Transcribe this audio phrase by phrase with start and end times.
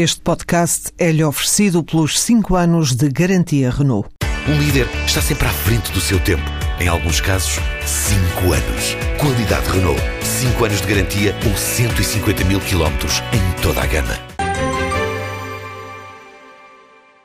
[0.00, 4.08] Este podcast é-lhe oferecido pelos 5 anos de garantia Renault.
[4.48, 6.44] Um líder está sempre à frente do seu tempo.
[6.78, 8.94] Em alguns casos, 5 anos.
[9.18, 10.00] Qualidade Renault.
[10.22, 14.14] 5 anos de garantia ou 150 mil quilómetros em toda a gama.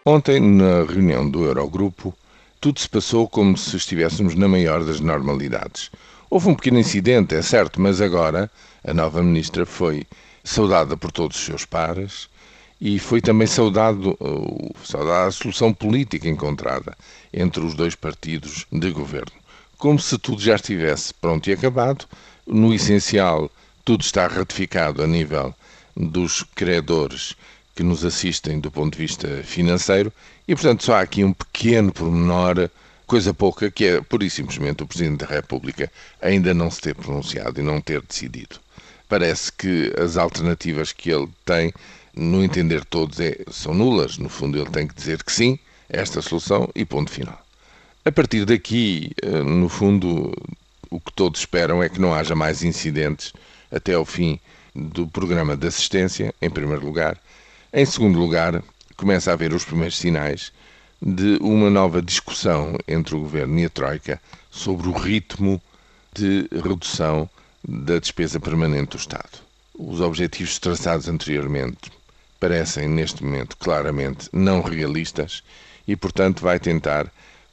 [0.04, 2.12] Ontem, na reunião do Eurogrupo,
[2.60, 5.92] tudo se passou como se estivéssemos na maior das normalidades.
[6.28, 8.50] Houve um pequeno incidente, é certo, mas agora
[8.84, 10.08] a nova ministra foi
[10.44, 12.34] saudada por todos os seus pares
[12.80, 14.18] e foi também saudado,
[14.84, 16.98] saudada a solução política encontrada
[17.34, 19.32] entre os dois partidos de governo.
[19.78, 22.06] Como se tudo já estivesse pronto e acabado,
[22.46, 23.50] no essencial,
[23.86, 25.54] tudo está ratificado a nível
[25.96, 27.36] dos credores
[27.76, 30.12] que nos assistem do ponto de vista financeiro
[30.48, 32.70] e, portanto, só há aqui um pequeno pormenor,
[33.08, 36.96] coisa pouca, que é pura e simplesmente o Presidente da República ainda não se ter
[36.96, 38.58] pronunciado e não ter decidido.
[39.10, 41.74] Parece que as alternativas que ele tem,
[42.16, 44.18] no entender todos, é, são nulas.
[44.18, 45.58] No fundo, ele tem que dizer que sim
[45.90, 47.40] esta solução e ponto final.
[48.06, 50.34] A partir daqui, eh, no fundo,
[50.90, 53.32] o que todos esperam é que não haja mais incidentes
[53.72, 54.40] até ao fim
[54.76, 57.18] do programa de assistência, em primeiro lugar,
[57.72, 58.62] em segundo lugar,
[58.98, 60.52] começa a haver os primeiros sinais
[61.02, 65.62] de uma nova discussão entre o governo e a Troika sobre o ritmo
[66.14, 67.30] de redução
[67.68, 69.40] da despesa permanente do Estado.
[69.78, 71.92] Os objetivos traçados anteriormente
[72.44, 75.42] parecem, neste momento, claramente não realistas
[75.88, 77.10] e, portanto, vai tentar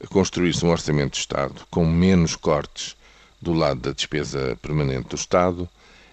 [0.08, 2.96] construir-se um orçamento do Estado com menos cortes
[3.40, 5.68] do lado da despesa permanente do Estado.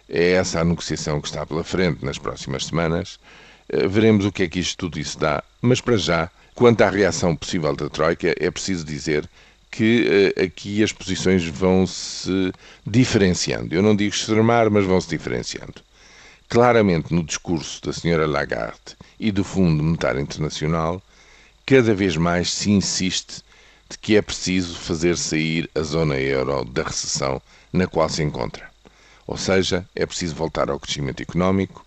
[0.07, 3.19] É essa a negociação que está pela frente nas próximas semanas
[3.67, 6.89] eh, veremos o que é que isto tudo isso dá, mas para já, quanto à
[6.91, 9.27] reação possível da Troika, é preciso dizer
[9.71, 12.53] que uh, aqui as posições vão se
[12.85, 13.73] diferenciando.
[13.73, 15.81] Eu não digo extremar, mas vão se diferenciando.
[16.49, 21.01] Claramente, no discurso da senhora Lagarde e do Fundo Monetário Internacional,
[21.65, 23.43] cada vez mais se insiste
[23.89, 27.41] de que é preciso fazer sair a zona euro da recessão
[27.73, 28.69] na qual se encontra.
[29.27, 31.85] Ou seja, é preciso voltar ao crescimento económico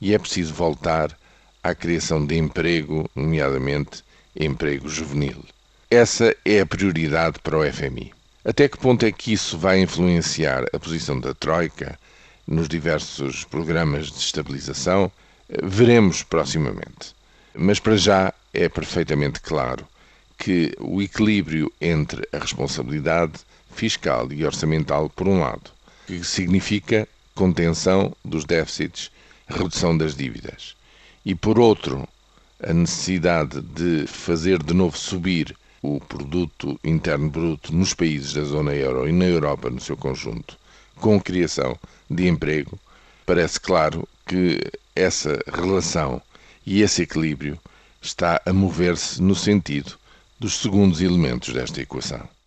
[0.00, 1.16] e é preciso voltar
[1.62, 4.02] à criação de emprego, nomeadamente
[4.34, 5.44] emprego juvenil.
[5.88, 8.12] Essa é a prioridade para o FMI.
[8.44, 11.96] Até que ponto é que isso vai influenciar a posição da Troika
[12.50, 15.10] nos diversos programas de estabilização?
[15.62, 17.14] Veremos proximamente.
[17.54, 19.86] Mas para já é perfeitamente claro
[20.36, 23.34] que o equilíbrio entre a responsabilidade
[23.70, 25.70] fiscal e orçamental, por um lado,
[26.06, 29.10] que significa contenção dos déficits,
[29.46, 30.74] redução das dívidas,
[31.24, 32.08] e por outro,
[32.62, 38.74] a necessidade de fazer de novo subir o produto interno bruto nos países da zona
[38.74, 40.58] euro e na Europa no seu conjunto,
[41.00, 41.76] com criação
[42.08, 42.78] de emprego,
[43.26, 44.60] parece claro que
[44.94, 46.22] essa relação
[46.64, 47.58] e esse equilíbrio
[48.00, 49.98] está a mover-se no sentido
[50.38, 52.28] dos segundos elementos desta equação.